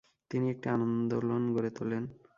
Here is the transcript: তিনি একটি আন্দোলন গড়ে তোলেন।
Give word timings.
তিনি 0.31 0.45
একটি 0.49 0.67
আন্দোলন 0.69 1.43
গড়ে 1.55 1.71
তোলেন। 1.77 2.03